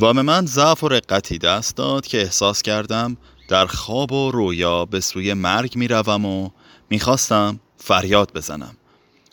[0.00, 3.16] و به من ضعف و رقتی دست داد که احساس کردم
[3.48, 6.50] در خواب و رویا به سوی مرگ می روم و
[6.90, 8.76] می‌خواستم فریاد بزنم.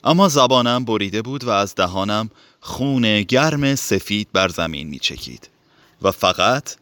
[0.04, 5.50] اما زبانم بریده بود و از دهانم خون گرم سفید بر زمین می چکید
[6.02, 6.76] و فقط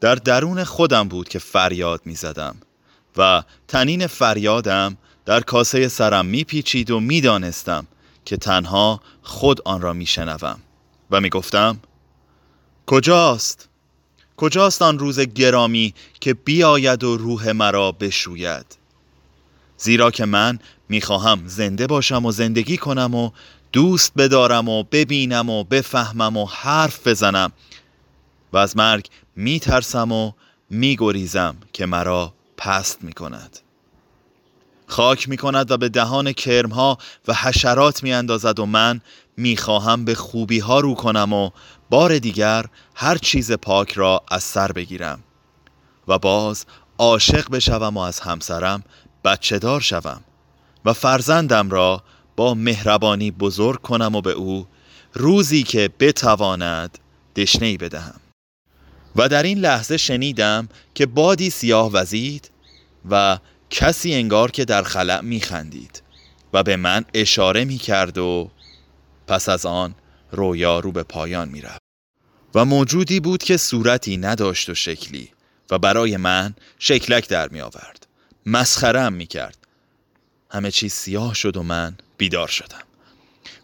[0.00, 2.56] در درون خودم بود که فریاد می زدم
[3.16, 7.86] و تنین فریادم در کاسه سرم می پیچید و می دانستم
[8.24, 10.60] که تنها خود آن را می شنوم
[11.10, 11.80] و می گفتم
[12.86, 13.68] کجاست؟
[14.36, 18.66] کجاست آن روز گرامی که بیاید و روح مرا بشوید؟
[19.76, 23.30] زیرا که من می‌خواهم زنده باشم و زندگی کنم و
[23.72, 27.52] دوست بدارم و ببینم و بفهمم و حرف بزنم
[28.52, 30.32] و از مرگ میترسم و
[30.70, 33.58] میگریزم که مرا پست می‌کند
[34.90, 39.00] خاک می‌کند و به دهان کرمها و حشرات میاندازد و من
[39.36, 41.50] می‌خواهم به خوبی ها رو کنم و
[41.90, 45.22] بار دیگر هر چیز پاک را از سر بگیرم.
[46.08, 46.66] و باز
[46.98, 48.82] عاشق بشوم و از همسرم
[49.24, 50.20] بچه دار شوم
[50.84, 52.02] و فرزندم را
[52.36, 54.66] با مهربانی بزرگ کنم و به او
[55.14, 56.98] روزی که بتواند
[57.36, 58.20] دشنهی بدهم.
[59.16, 62.50] و در این لحظه شنیدم که بادی سیاه وزید
[63.10, 63.38] و
[63.70, 66.02] کسی انگار که در خلع می خندید
[66.52, 68.50] و به من اشاره می کرد و
[69.26, 69.94] پس از آن
[70.32, 71.80] رویا رو به پایان می رفت.
[72.54, 75.30] و موجودی بود که صورتی نداشت و شکلی
[75.70, 78.06] و برای من شکلک در می آورد
[78.46, 79.56] مسخرم می کرد
[80.50, 82.82] همه چیز سیاه شد و من بیدار شدم.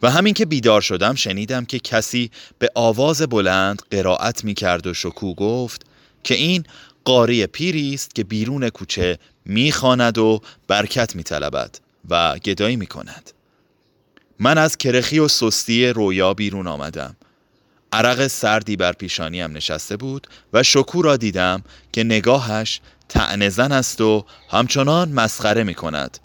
[0.03, 4.95] و همین که بیدار شدم شنیدم که کسی به آواز بلند قرائت می کرد و
[4.95, 5.87] شکو گفت
[6.25, 6.65] که این
[7.07, 13.31] قاری پیری است که بیرون کوچه می‌خواند و برکت میطلبد و گدایی می کند
[14.39, 17.17] من از کرخی و سستی رویا بیرون آمدم
[17.93, 24.25] عرق سردی بر پیشانیم نشسته بود و شکو را دیدم که نگاهش تعنزن است و
[24.51, 26.19] همچنان مسخره می کند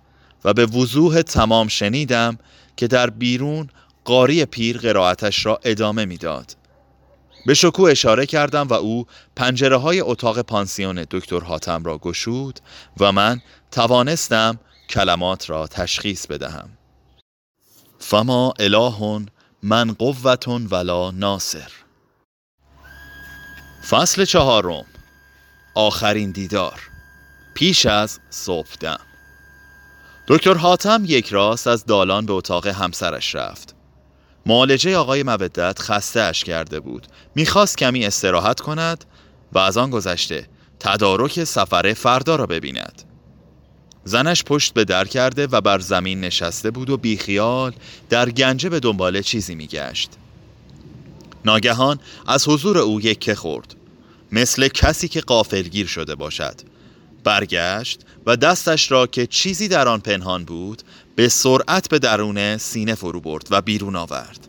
[0.46, 2.38] و به وضوح تمام شنیدم
[2.78, 3.70] که در بیرون
[4.06, 6.61] قاری پیر قرائتش را ادامه می‌داد.
[7.46, 12.60] به شکو اشاره کردم و او پنجره های اتاق پانسیون دکتر حاتم را گشود
[13.00, 13.42] و من
[13.72, 14.60] توانستم
[14.90, 16.70] کلمات را تشخیص بدهم.
[18.00, 19.30] فما الهون
[19.64, 21.72] من قوتون ولا ناصر.
[23.90, 24.86] فصل چهارم.
[25.76, 26.82] آخرین دیدار.
[27.54, 28.76] پیش از صبح
[30.28, 33.81] دکتر حاتم یک راست از دالان به اتاق همسرش رفت.
[34.46, 37.08] معالجه آقای مودت خسته اش کرده بود.
[37.36, 39.06] می‌خواست کمی استراحت کند
[39.52, 40.48] و از آن گذشته
[40.80, 43.04] تدارک سفر فردا را ببیند.
[44.04, 47.74] زنش پشت به در کرده و بر زمین نشسته بود و بیخیال
[48.10, 50.10] در گنجه به دنبال چیزی میگشت.
[51.46, 53.76] ناگهان از حضور او یکه خورد.
[54.32, 56.62] مثل کسی که قافلگیر شده باشد.
[57.24, 60.82] برگشت و دستش را که چیزی در آن پنهان بود
[61.22, 64.48] به سرعت به درون سینه فرو برد و بیرون آورد.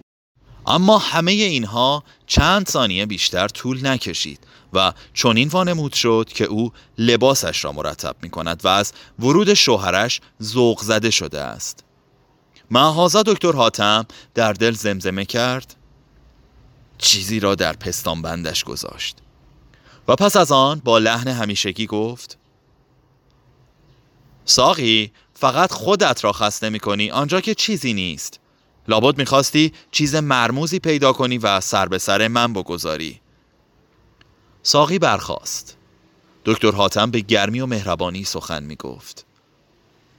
[0.66, 4.38] اما همه اینها چند ثانیه بیشتر طول نکشید
[4.72, 10.20] و چنین وانمود شد که او لباسش را مرتب می کند و از ورود شوهرش
[10.42, 11.84] ذوق زده شده است.
[12.70, 15.74] محازا دکتر حاتم در دل زمزمه کرد.
[16.98, 19.16] چیزی را در پستان بندش گذاشت.
[20.08, 22.38] و پس از آن با لحن همیشگی گفت
[24.44, 25.12] ساقی
[25.42, 28.40] فقط خودت را خسته می کنی آنجا که چیزی نیست.
[28.88, 33.20] لابد می‌خواستی چیز مرموزی پیدا کنی و سر به سر من بگذاری.
[34.62, 35.76] ساقی برخاست.
[36.44, 39.26] دکتر حاتم به گرمی و مهربانی سخن می گفت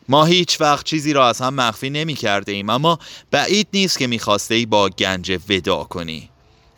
[0.09, 2.99] ما هیچ وقت چیزی را از هم مخفی نمی کرده ایم اما
[3.31, 6.29] بعید نیست که می‌خواسته ای با گنج ودا کنی.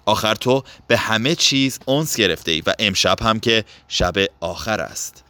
[0.05, 5.24] آخر تو به همه چیز اونس گرفته ای و امشب هم که شب آخر است.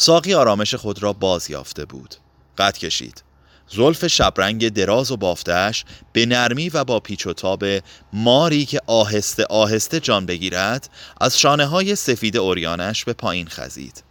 [0.00, 2.14] ساقی آرامش خود را باز یافته بود.
[2.58, 3.22] قد کشید.
[3.68, 7.64] زلف شبرنگ دراز و بافتش به نرمی و با پیچ و تاب
[8.12, 10.90] ماری که آهسته آهسته جان بگیرد
[11.20, 14.02] از شانه های سفید اوریانش به پایین خزید.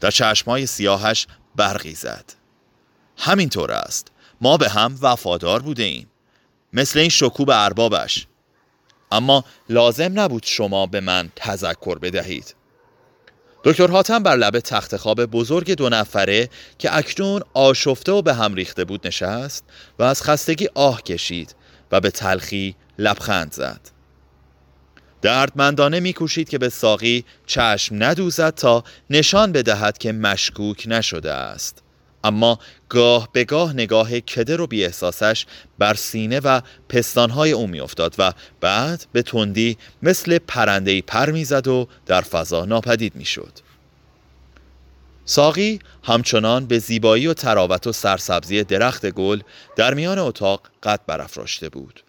[0.00, 2.32] در چشمهای سیاهش برقی زد
[3.16, 4.08] همینطور است.
[4.40, 6.10] ما به هم وفادار بوده ایم
[6.72, 8.26] مثل این شکوب اربابش.
[9.12, 12.59] اما لازم نبود شما به من تذکر بدهید.
[13.64, 16.48] دکتر حاتم بر لب تخت خواب بزرگ دو نفره
[16.78, 19.64] که اکنون آشفته و به هم ریخته بود نشست
[19.98, 21.54] و از خستگی آه کشید
[21.92, 23.80] و به تلخی لبخند زد.
[25.22, 31.82] دردمندانه میکوشید که به ساقی چشم ندوزد تا نشان بدهد که مشکوک نشده است.
[32.24, 32.58] اما
[32.88, 35.46] گاه به گاه نگاه کدر و بی احساسش
[35.78, 41.88] بر سینه و پستانهای او میافتاد و بعد به تندی مثل پرندهی پر می‌زد و
[42.06, 43.52] در فضا ناپدید می‌شد.
[45.24, 49.40] ساقی همچنان به زیبایی و تراوت و سرسبزی درخت گل
[49.76, 52.02] در میان اتاق قد برافراشته بود.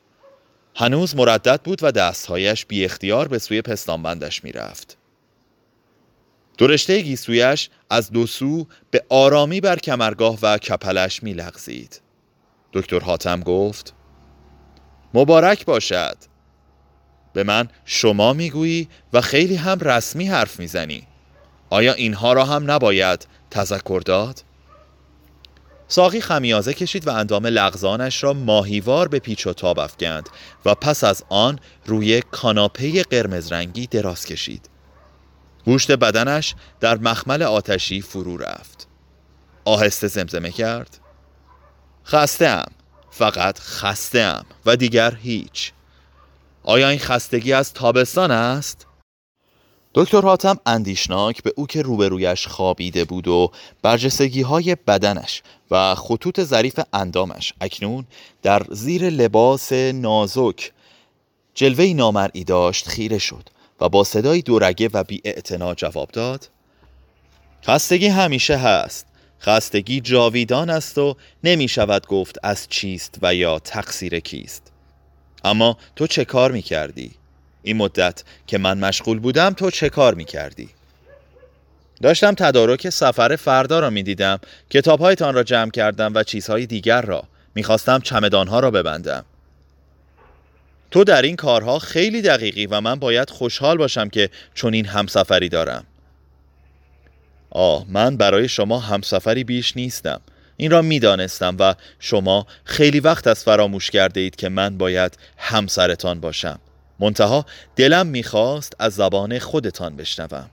[0.75, 4.97] هنوز مردد بود و دستهایش بی اختیار به سوی پستانبندش می‌رفت.
[6.57, 12.01] درشته گیسویش از دو سو به آرامی بر کمرگاه و کپلش می لغزید.
[12.73, 13.93] دکتر حاتم گفت
[15.13, 16.17] مبارک باشد
[17.33, 21.07] به من شما می‌گویی و خیلی هم رسمی حرف می‌زنی
[21.69, 24.44] آیا اینها را هم نباید تذکر داد؟
[25.87, 30.29] ساقی خمیازه کشید و اندام لغزانش را ماهیوار به پیچ و تاب افکند
[30.65, 34.70] و پس از آن روی کاناپه قرمز رنگی دراز کشید
[35.65, 38.87] گوشت بدنش در مخمل آتشی فرو رفت.
[39.65, 40.97] آهسته زمزمه کرد.
[42.05, 42.63] خسته
[43.11, 44.35] فقط خسته
[44.65, 45.71] و دیگر هیچ.
[46.63, 48.87] آیا این خستگی از تابستان است؟
[49.93, 56.41] دکتر حاتم اندیشناک به او که روبرویش خوابیده بود و برجستگی های بدنش و خطوط
[56.41, 58.05] ظریف اندامش اکنون
[58.41, 60.71] در زیر لباس نازک
[61.53, 63.49] جلوه نامرئی داشت خیره شد.
[63.81, 65.22] و با صدای دورگه و بی
[65.75, 66.50] جواب داد
[67.68, 69.06] خستگی همیشه هست
[69.42, 74.72] خستگی جاویدان است و نمی شود گفت از چیست و یا تقصیر کیست
[75.44, 77.12] اما تو چه کار می کردی؟
[77.63, 80.69] این مدت که من مشغول بودم تو چه کار می کردی؟
[82.01, 84.39] داشتم تدارک سفر فردا را می دیدم
[84.69, 87.24] کتابهایتان را جمع کردم و چیزهای دیگر را
[87.56, 89.25] می‌خواستم چمدانها را ببندم
[90.91, 95.49] تو در این کارها خیلی دقیقی و من باید خوشحال باشم که چون این همسفری
[95.49, 95.83] دارم.
[97.49, 100.21] آه من برای شما همسفری بیش نیستم.
[100.57, 106.19] این را می‌دانستم و شما خیلی وقت از فراموش کرده اید که من باید همسرتان
[106.19, 106.59] باشم.
[106.99, 107.45] منتها
[107.75, 110.49] دلم می‌خواست از زبان خودتان بشنوم.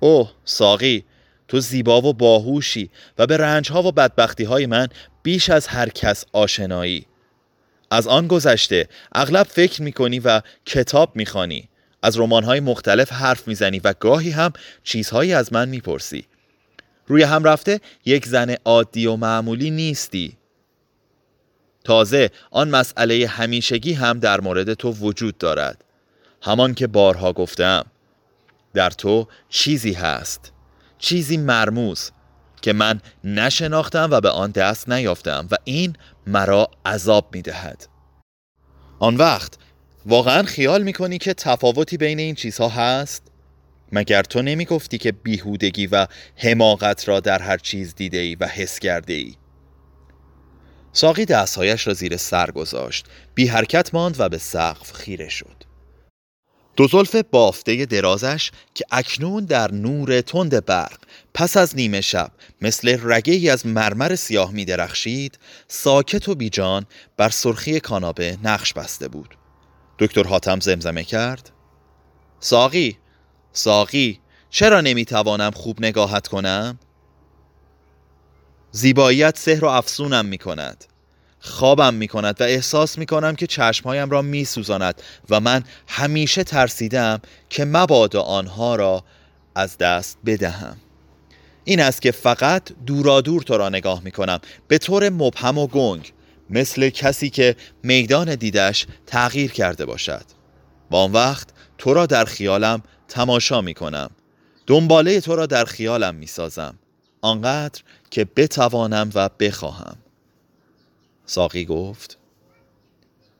[0.00, 1.04] اوه ساقی
[1.48, 4.88] تو زیبا و باهوشی و به رنجها و بدبختی های من
[5.22, 7.06] بیش از هر کس آشنایی.
[7.90, 11.68] از آن گذشته اغلب فکر می‌کنی و کتاب می‌خوانی.
[12.02, 14.52] از رمانهای مختلف حرف می‌زنی و گاهی هم
[14.82, 16.26] چیزهایی از من می‌پرسی.
[17.06, 20.36] روی هم رفته یک زن عادی و معمولی نیستی.
[21.84, 25.84] تازه آن مسئله همیشگی هم در مورد تو وجود دارد.
[26.42, 27.86] همان که بارها گفتم
[28.74, 30.52] در تو چیزی هست.
[30.98, 32.10] چیزی مرموز.
[32.64, 35.96] که من نشناختم و به آن دست نیافتم و این
[36.26, 37.86] مرا عذاب می دهد.
[38.98, 39.54] آن وقت
[40.06, 43.22] واقعا خیال می کنی که تفاوتی بین این چیزها هست؟
[43.92, 46.06] مگر تو نمی گفتی که بیهودگی و
[46.36, 49.34] حماقت را در هر چیز دیده ای و حس کرده ای؟
[50.92, 55.64] ساقی دستهایش را زیر سر گذاشت بی حرکت ماند و به سقف خیره شد
[56.76, 60.98] دو زلف بافته درازش که اکنون در نور تند برق
[61.34, 65.38] پس از نیمه شب مثل رگه ای از مرمر سیاه می درخشید
[65.68, 66.86] ساکت و بیجان
[67.16, 69.38] بر سرخی کانابه نقش بسته بود.
[69.98, 71.50] دکتر حاتم زمزمه کرد.
[72.40, 72.98] ساقی
[73.52, 74.20] ساقی
[74.50, 76.78] چرا نمی توانم خوب نگاهت کنم؟
[78.72, 80.84] زیباییت سحر و افسونم می کند
[81.40, 86.44] خوابم می کند و احساس می کنم که چشمهایم را می سوزاند و من همیشه
[86.44, 89.04] ترسیدم که مبادا آنها را
[89.54, 90.76] از دست بدهم.
[91.64, 96.12] این است که فقط دورادور تو را نگاه می کنم به طور مبهم و گنگ
[96.50, 100.24] مثل کسی که میدان دیدش تغییر کرده باشد.
[100.90, 104.10] و آن وقت تو را در خیالم تماشا می کنم
[104.66, 106.74] دنباله تو را در خیالم می سازم
[107.20, 109.96] آنقدر که بتوانم و بخواهم.
[111.26, 112.18] ساقی گفت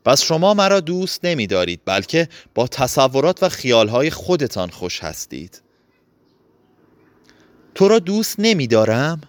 [0.05, 5.64] پس شما مرا دوست نمی دارید بلکه با تصورات و خیالهای خودتان خوش هستید.
[7.75, 9.21] تو را دوست نمی دارم؟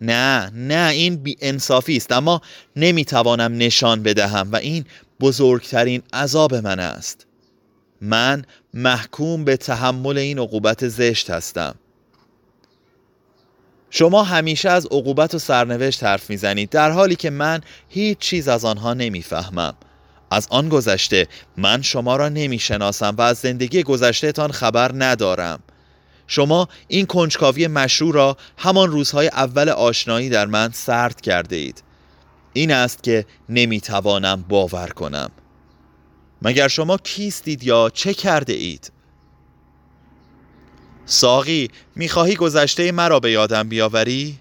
[0.00, 2.42] نه نه این بی انصافی است اما
[2.76, 4.84] نمی توانم نشان بدهم و این
[5.20, 7.26] بزرگترین عذاب من است.
[8.00, 11.74] من محکوم به تحمل این عقوبت زشت هستم.
[13.90, 18.64] شما همیشه از عقوبت و سرنوشت حرف می‌زنید در حالی که من هیچ چیز از
[18.64, 19.74] آنها نمی‌فهمم.
[20.30, 25.60] از آن گذشته من شما را نمی‌شناسم و از زندگی گذشتهتان خبر ندارم.
[26.26, 31.82] شما این کنجکاوی مشروع را همان روزهای اول آشنایی در من سرد کرده اید
[32.52, 35.30] این است که نمی‌توانم باور کنم
[36.42, 38.92] مگر شما کیستید یا چه کرده اید؟
[41.06, 44.38] ساقی می‌خواهی گذشته مرا به یادم بیاوری؟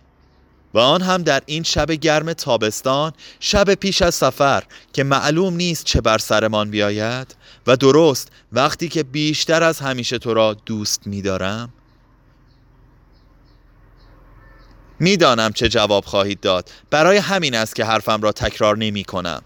[0.73, 4.63] و آن هم در این شب گرم تابستان شب پیش از سفر
[4.93, 7.35] که معلوم نیست چه بر سرمان بیاید
[7.67, 11.73] و درست وقتی که بیشتر از همیشه تو را دوست می‌دارم.
[14.99, 16.71] می‌دانم چه جواب خواهید داد.
[16.89, 19.41] برای همین است که حرفم را تکرار نمی کنم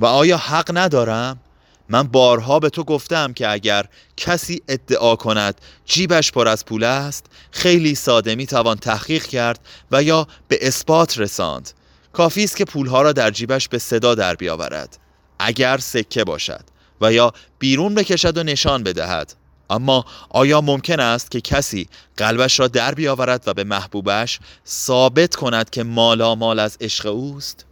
[0.00, 1.40] و آیا حق ندارم؟
[1.88, 3.86] من بارها به تو گفتم که اگر
[4.16, 9.60] کسی ادعا کند جیبش پر از پول است خیلی ساده می توان تحقیق کرد
[9.92, 11.70] و یا به اثبات رساند.
[12.12, 14.98] کافی است که پولها را در جیبش به صدا در بیاورد.
[15.38, 16.64] اگر سکه باشد
[17.00, 19.34] و یا بیرون بکشد و نشان بدهد.
[19.70, 25.70] اما آیا ممکن است که کسی قلبش را در بیاورد و به محبوبش ثابت کند
[25.70, 27.66] که مالا مال از عشق اوست؟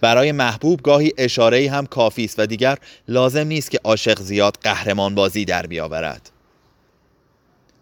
[0.00, 2.78] برای محبوب گاهی اشاره هم کافی است و دیگر
[3.08, 6.30] لازم نیست که عاشق زیاد قهرمان بازی در بیاورد.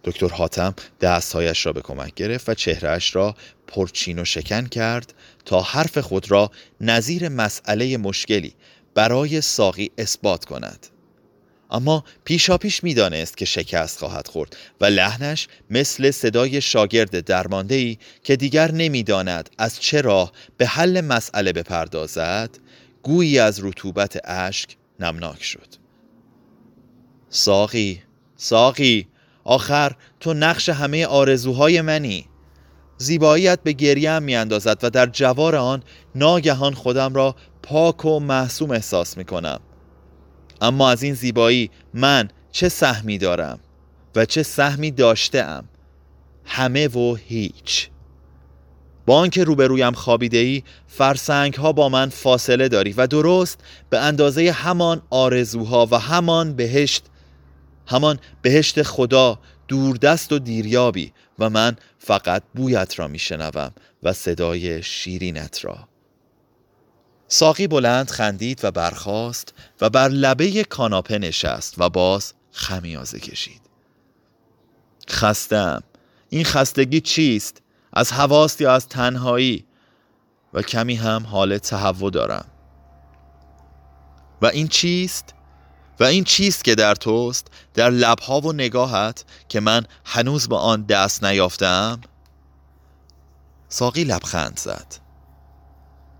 [0.04, 3.34] دکتر حاتم دستهایش را به کمک گرفت و چهرهش را
[3.66, 8.54] پرچین و شکن کرد تا حرف خود را نظیر مسئله مشکلی
[8.94, 10.86] برای ساقی اثبات کند.
[11.70, 18.72] اما پیشاپیش می‌دانست که شکست خواهد خورد و لحنش مثل صدای شاگرد درمانده که دیگر
[18.72, 22.50] نمی‌داند از چه راه به حل مسئله بپردازد
[23.02, 25.68] گویی از رطوبت اشک نمناک شد.
[27.30, 28.02] ساقی
[28.36, 29.08] ساقی
[29.44, 32.26] آخر تو نقش همه آرزوهای منی.
[32.98, 35.82] زیباییت به گریم می اندازد و در جوار آن
[36.14, 39.60] ناگهان خودم را پاک و محسوم احساس می کنم
[40.60, 43.58] اما از این زیبایی من چه سهمی دارم
[44.16, 45.64] و چه سهمی داشته ام
[46.44, 47.88] همه و هیچ.
[49.06, 53.60] با آنکه روبرویم خابیده ای فرسنگ ها با من فاصله داری و درست
[53.90, 57.04] به اندازه همان آرزوها و همان بهشت
[57.86, 63.72] همان بهشت خدا دوردست و دیریابی و من فقط بویت را میشنوم
[64.02, 65.88] و صدای شیرینت را.
[67.28, 73.60] ساقی بلند خندید و برخاست و بر لبه کاناپه نشست و باز خمیازه کشید
[75.10, 75.82] خستم
[76.28, 79.64] این خستگی چیست؟ از هواست یا از تنهایی
[80.54, 82.44] و کمی هم حال تهوع دارم
[84.42, 85.34] و این چیست؟
[86.00, 90.82] و این چیست که در توست در لبها و نگاهت که من هنوز با آن
[90.82, 92.00] دست نیافتم؟
[93.68, 95.05] ساقی لبخند زد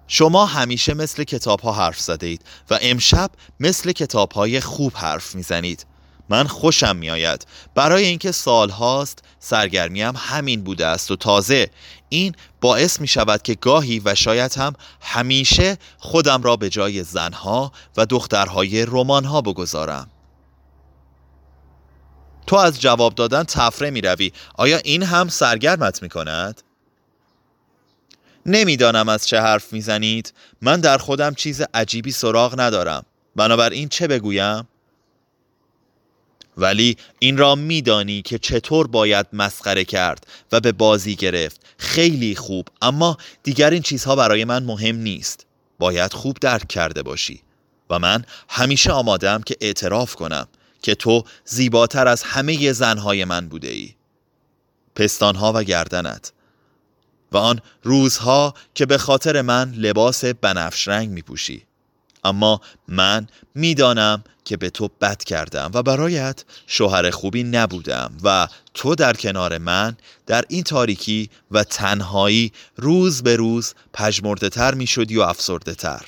[0.09, 5.35] شما همیشه مثل کتاب ها حرف زده اید و امشب مثل کتاب های خوب حرف
[5.35, 5.87] می‌زنید.
[6.29, 7.47] من خوشم میآید.
[7.75, 11.71] برای اینکه سال هاست سرگرمیم همین بوده است و تازه
[12.09, 17.73] این باعث می شود که گاهی و شاید هم همیشه خودم را به جای زنها
[17.97, 20.11] و دخترهای رمان ها بگذارم.
[22.47, 26.63] تو از جواب دادن تفره می روی آیا این هم سرگرمت می کند؟
[28.47, 30.33] نمی‌دانم از چه حرف می‌زنید.
[30.63, 33.05] من در خودم چیز عجیبی سراغ ندارم.
[33.37, 34.69] بنابراین چه بگویم؟
[36.57, 41.61] ولی این را میدانی که چطور باید مسخره کرد و به بازی گرفت.
[41.79, 45.47] خیلی خوب اما دیگر این چیزها برای من مهم نیست.
[45.79, 47.43] باید خوب درک کرده باشی.
[47.91, 50.49] و من همیشه آمادم که اعتراف کنم
[50.83, 53.95] که تو زیباتر از همه زنهای من بوده ای
[54.95, 56.33] پستانها و گردنت.
[57.33, 61.63] و آن روزها که به خاطر من لباس بنفش رنگ می پوشی.
[62.25, 68.95] اما من می‌دانم که به تو بد کردم و برایت شوهر خوبی نبودم و تو
[68.95, 75.17] در کنار من در این تاریکی و تنهایی روز به روز پجمرده تر می شدی
[75.17, 76.07] و افسرده تر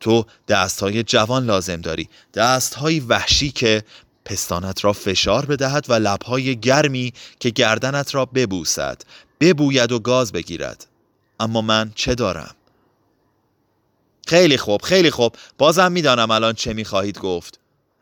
[0.00, 3.82] تو دستهای جوان لازم داری دستهای وحشی که
[4.24, 9.02] پستانت را فشار بدهد و لبهای گرمی که گردنت را ببوسد
[9.40, 10.86] ببوید و گاز بگیرد.
[11.40, 12.54] اما من چه دارم؟
[14.26, 15.36] خیلی خوب خیلی خوب.
[15.58, 17.60] بازم می‌دانم الان چه می‌خواهید گفت.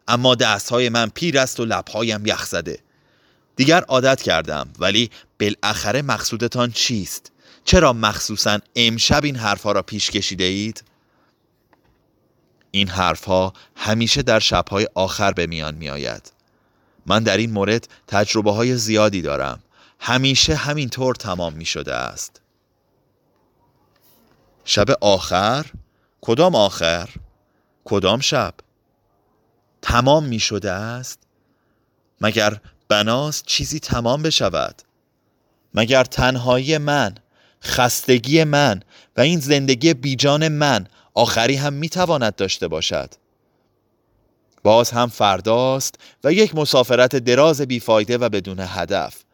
[0.08, 2.78] اما دستهای من پیر است و لبهایم یخ زده.
[3.56, 7.32] دیگر عادت کردم ولی بالاخره مقصودتان چیست؟
[7.64, 10.84] چرا مخصوصا امشب این حرفها را پیش کشیده اید؟
[12.70, 16.32] این حرفها همیشه در شبهای آخر به میان می آید.
[17.06, 19.60] من در این مورد تجربه های زیادی دارم.
[20.00, 22.40] همیشه همینطور تمام می شده است
[24.64, 25.66] شب آخر؟
[26.20, 27.08] کدام آخر؟
[27.84, 28.54] کدام شب؟
[29.82, 31.18] تمام می شده است؟
[32.20, 34.82] مگر بناست چیزی تمام بشود؟
[35.74, 37.14] مگر تنهایی من،
[37.62, 38.82] خستگی من
[39.16, 43.14] و این زندگی بیجان من آخری هم می تواند داشته باشد؟
[44.62, 49.24] باز هم فرداست و یک مسافرت دراز بیفایده و بدون هدف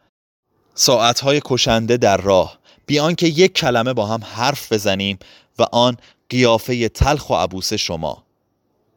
[0.75, 2.59] ساعتهای کشنده در راه.
[2.85, 5.19] بیان که یک کلمه با هم حرف بزنیم
[5.59, 5.97] و آن
[6.29, 8.23] قیافه تلخ و عبوس شما.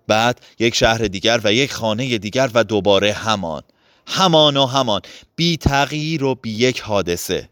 [0.07, 3.63] بعد یک شهر دیگر و یک خانه دیگر و دوباره همان.
[4.07, 5.01] همان و همان.
[5.37, 7.49] بی تغییر و بی یک حادثه.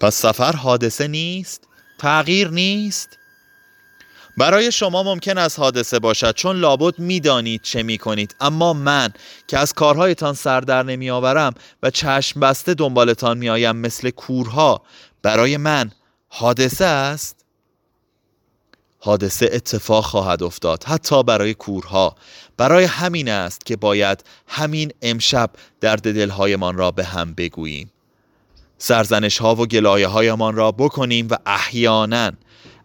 [0.00, 3.18] پس سفر حادثه نیست؟ تغییر نیست؟
[4.36, 9.12] برای شما ممکن است حادثه باشد چون لابد می‌دانید چه می کنید اما من
[9.48, 14.82] که از کارهایتان سر در نمی آورم و چشم بسته دنبالتان می آیم مثل کورها
[15.22, 15.90] برای من
[16.28, 17.44] حادثه است؟
[18.98, 22.16] حادثه اتفاق خواهد افتاد حتی برای کورها.
[22.56, 25.50] برای همین است که باید همین امشب
[25.80, 27.90] درد دلهایمان را به هم بگوییم.
[28.78, 32.32] سرزنش ها و گلایه هایمان را بکنیم و احیانا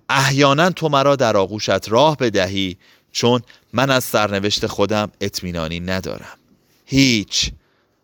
[0.10, 2.78] احیانا تو مرا در آغوشت راه بدهی
[3.12, 3.42] چون
[3.74, 6.38] من از سرنوشت خودم اطمینانی ندارم.
[6.86, 7.52] هیچ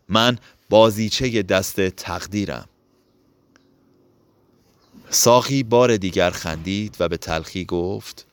[0.09, 0.37] من
[0.69, 2.69] بازیچه دست تقدیرم.
[5.09, 8.25] ساقی بار دیگر خندید و به تلخی گفت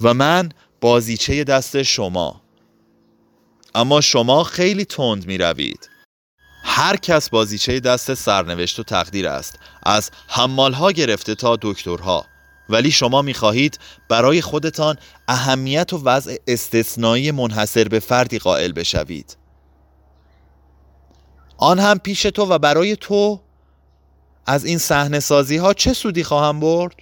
[0.00, 0.48] و من
[0.80, 2.42] بازیچه دست شما.
[3.74, 5.91] اما شما خیلی تند می روید
[6.74, 9.58] هر کس بازیچه دست سرنوشت و تقدیر است.
[9.82, 12.26] از حمالها گرفته تا دکترها.
[12.68, 14.96] ولی شما می‌خواهید برای خودتان
[15.28, 19.36] اهمیت و وضع استثنایی منحصر به فردی قائل بشوید.
[21.58, 23.40] آن هم پیش تو و برای تو.
[24.46, 26.94] از این صحنه سازی ها چه سودی خواهم برد؟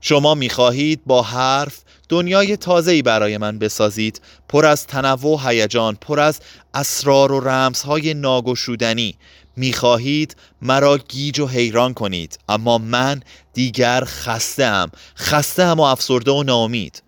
[0.00, 4.20] شما می‌خواهید با حرف دنیای تازه‌ای برای من بسازید.
[4.48, 6.40] پر از تنوع و هیجان پر از
[6.74, 9.14] اسرار و رمزهای ناگشودنی.
[9.56, 13.22] می‌خواهید مرا گیج و حیران کنید اما من
[13.52, 14.86] دیگر خسته
[15.16, 17.02] خسته ام و افسرده و نامید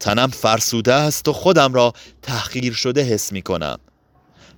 [0.00, 3.78] تنم فرسوده است و خودم را تحقیر شده حس می کنم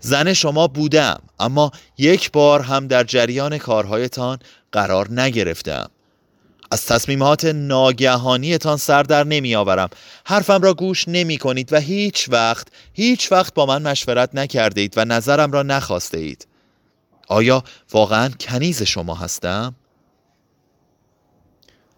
[0.00, 4.38] زن شما بودم اما یک بار هم در جریان کارهایتان
[4.72, 5.90] قرار نگرفتم.
[6.72, 9.88] از تصمیمات ناگهانیتان سر در نمی آورم
[10.24, 14.94] حرفم را گوش نمی کنید و هیچ وقت هیچ وقت با من مشورت نکرده اید
[14.96, 16.46] و نظرم را نخواسته اید
[17.28, 19.74] آیا واقعا کنیز شما هستم؟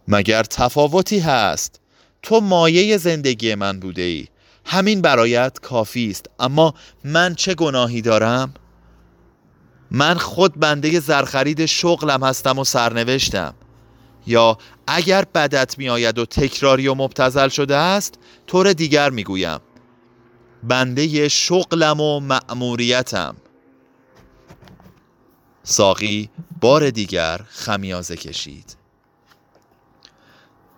[0.08, 1.80] مگر تفاوتی هست؟
[2.22, 4.26] تو مایه زندگی من بوده ای
[4.64, 6.26] همین برایت کافی است.
[6.38, 8.54] اما من چه گناهی دارم؟
[9.90, 13.54] من خود بنده زرخرید شغلم هستم و سرنوشتم.
[14.26, 18.14] یا اگر بدت می آید و تکراری و مبتزل شده است
[18.46, 19.60] طور دیگر می گویم
[20.62, 23.36] بنده شغلم و مأموریتم.
[25.62, 28.76] ساقی بار دیگر خمیازه کشید.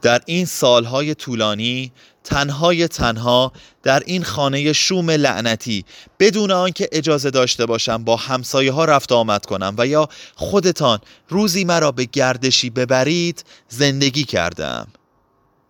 [0.02, 1.92] در این سالهای طولانی
[2.26, 5.84] تنهای تنها در این خانه شوم لعنتی
[6.18, 11.64] بدون آنکه اجازه داشته باشم با همسایه ها رفت آمد کنم و یا خودتان روزی
[11.64, 14.86] مرا به گردشی ببرید زندگی کردم.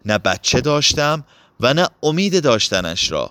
[0.05, 1.25] نه بچه داشتم
[1.61, 3.31] و نه امید داشتنش را.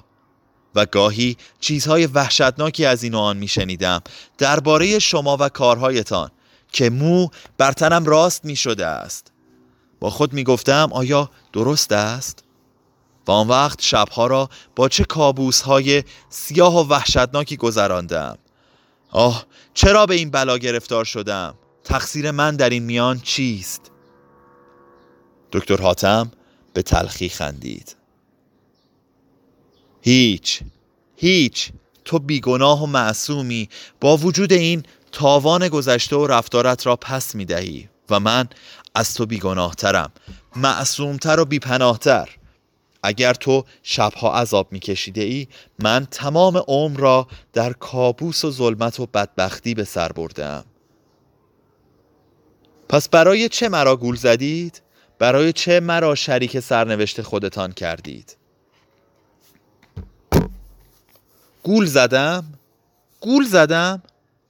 [0.76, 4.02] و گاهی چیزهای وحشتناکی از این و آن میشنیدم
[4.38, 6.32] درباره شما و کارهایتان
[6.72, 9.32] که مو بر تنم راست می شده است.
[10.00, 12.45] با خود می گفتم آیا درست است؟
[13.28, 18.38] و آن وقت شبها را با چه کابوس های سیاه و وحشتناکی گذراندم.
[19.12, 23.92] آه چرا به این بلا گرفتار شدم؟ تقصیر من در این میان چیست؟
[25.52, 26.32] دکتر حاتم
[26.74, 27.96] به تلخی خندید.
[30.02, 30.62] هیچ
[31.16, 31.72] هیچ
[32.06, 33.70] تو بیگناه و معصومی
[34.02, 38.48] با وجود این تاوان گذشته و رفتارت را پس می دهی و من
[38.96, 40.12] از تو بیگناهترم
[40.56, 42.30] معصومتر و بیپناهتر.
[43.06, 45.48] اگر تو شبها عذاب میکشیده ای
[45.80, 50.66] من تمام عمر را در کابوس و ظلمت و بدبختی به سر بردم
[52.90, 54.82] پس برای چه مرا گول زدید؟
[55.20, 58.38] برای چه مرا شریک سرنوشت خودتان کردید؟
[61.64, 62.46] گول زدم؟
[63.20, 64.04] گول زدم؟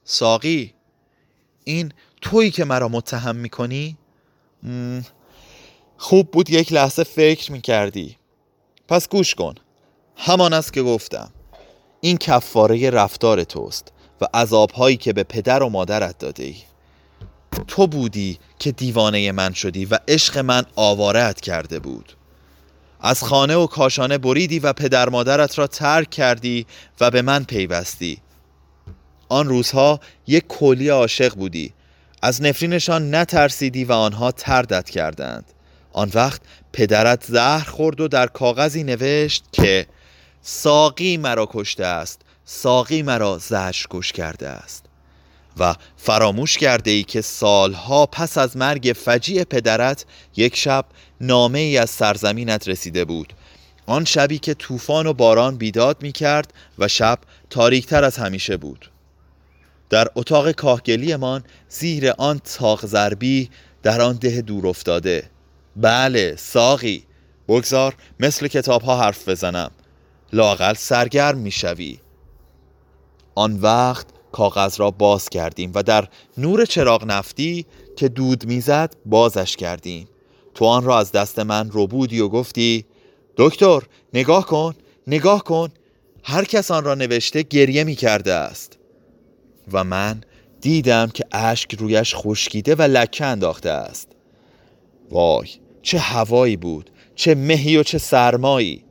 [0.04, 0.74] ساقی
[1.64, 3.96] این تویی که مرا متهم می‌کنی؟
[5.96, 8.16] خوب بود یک لحظه فکر می‌کردی
[8.88, 9.54] پس گوش کن.
[10.16, 11.30] همان است که گفتم.
[12.00, 16.56] این کفاره رفتار توست و عذابهایی که به پدر و مادرت داده ای
[17.68, 22.12] تو بودی که دیوانه من شدی و عشق من آوارت کرده بود.
[23.00, 26.66] از خانه و کاشانه بریدی و پدر مادرت را ترک کردی
[27.00, 28.18] و به من پیوستی.
[29.28, 31.72] آن روزها یک کلی عاشق بودی.
[32.22, 35.52] از نفرینشان نترسیدی و آنها تردت کردند.
[35.96, 36.40] آن وقت
[36.72, 39.86] پدرت زهر خورد و در کاغذی نوشت که
[40.42, 44.84] ساقی مرا کشته است ساقی مرا زش کش کرده است.
[45.58, 50.04] و فراموش کرده ای که سالها پس از مرگ فجیع پدرت
[50.36, 50.84] یک شب
[51.20, 53.32] نامه ای از سرزمینت رسیده بود.
[53.86, 57.18] آن شبی که طوفان و باران بیداد می کرد و شب
[57.50, 58.90] تاریکتر از همیشه بود.
[59.90, 63.50] در اتاق کاهگلیمان زیر آن تاق زربی
[63.82, 65.30] در آن ده دور افتاده.
[65.76, 67.04] بله ساقی.
[67.48, 69.70] بگذار مثل کتاب ها حرف بزنم.
[70.32, 71.98] لاقل سرگرم می‌شوی.
[73.34, 76.08] آن وقت کاغذ را باز کردیم و در
[76.38, 80.08] نور چراغ نفتی که دود می‌زد بازش کردیم.
[80.54, 82.84] تو آن را از دست من رو بودی و گفتی
[83.36, 83.82] دکتر
[84.14, 84.74] نگاه کن
[85.06, 85.68] نگاه کن.
[86.24, 88.78] هر کس آن را نوشته گریه می کرده است.
[89.72, 90.20] و من
[90.60, 94.08] دیدم که اشک رویش خشکیده و لکه انداخته است.
[95.10, 95.48] وای
[95.86, 98.84] چه هوایی بود چه مهی و چه سرمایی.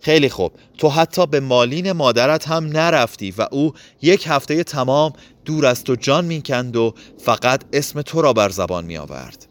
[0.00, 0.52] خیلی خوب.
[0.78, 5.12] تو حتی به مالین مادرت هم نرفتی و او یک هفته تمام
[5.44, 9.46] دور از تو جان می‌کند و فقط اسم تو را بر زبان می آورد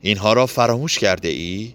[0.00, 1.74] اینها را فراموش کرده ای؟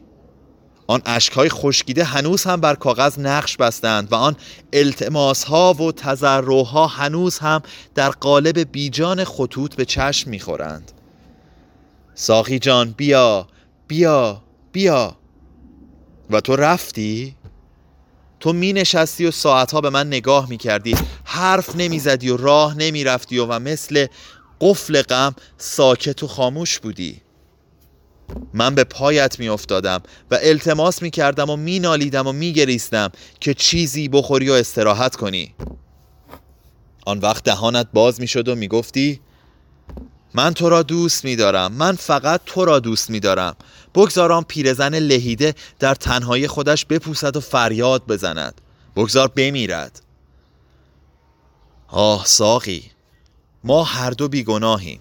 [0.88, 4.36] آن اشکهای خشکیده هنوز هم بر کاغذ نقش بستند و آن
[4.74, 7.62] التماس ها و تذرها هنوز هم
[7.96, 10.92] در قالب بیجان خطوط به چشم می‌خورند.
[12.14, 13.48] ساقی جان بیا.
[13.88, 15.18] بیا بیا.
[16.30, 17.36] و تو رفتی؟
[18.40, 22.78] تو می نشستی و ساعتها به من نگاه می کردی حرف نمی زدی و راه
[22.78, 24.08] نمی رفتی و, و مثل
[24.62, 27.22] قفل غم ساکت و خاموش بودی.
[28.54, 33.12] من به پایت می افتادم و التماس می کردم و می نالیدم و می گریستم
[33.40, 35.56] که چیزی بخوری و استراحت کنی.
[37.06, 39.22] آن وقت دهانت باز می شد و می گفتی
[40.36, 43.56] من تو را دوست می دارم من فقط تو را دوست می دارم
[43.96, 48.62] بگذارم پیرزن لهیده در تنهایی خودش بپوسد و فریاد بزند.
[48.96, 50.02] بگذار بمیرد.
[51.88, 52.92] آه ساقی
[53.64, 55.00] ما هر دو بیگناهیم.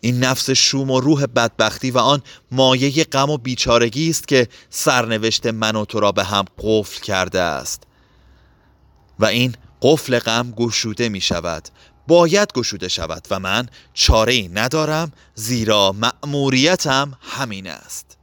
[0.00, 5.46] این نفس شوم و روح بدبختی و آن مایه غم و بیچارگی است که سرنوشت
[5.46, 7.82] من و تو را به هم قفل کرده است.
[9.18, 11.68] و این قفل غم گشوده می شود
[12.08, 18.16] باید گشوده شود و من چاره ای ندارم زیرا مأموریتم همین است.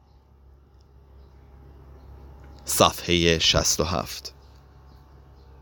[2.65, 4.33] صفحه 67